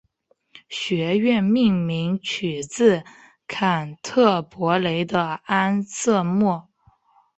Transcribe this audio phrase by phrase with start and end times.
[0.67, 3.03] 学院命名取自
[3.45, 6.67] 坎特伯雷的安瑟莫。